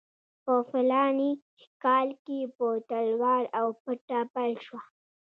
[0.45, 1.31] په فلاني
[1.83, 4.81] کال کې په تلوار او پټه پیل شوه.